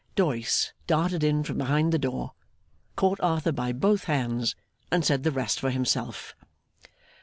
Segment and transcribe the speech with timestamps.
[0.15, 2.33] Doyce darted in from behind the door,
[2.95, 4.55] caught Arthur by both hands,
[4.91, 6.35] and said the rest for himself.